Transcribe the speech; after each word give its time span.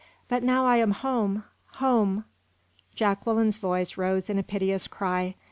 But 0.29 0.41
now 0.41 0.65
I 0.65 0.77
am 0.77 0.89
home 0.93 1.43
home!" 1.73 2.25
Jacqueline's 2.95 3.59
voice 3.59 3.97
rose 3.97 4.31
in 4.31 4.39
a 4.39 4.41
piteous 4.41 4.87
cry. 4.87 5.35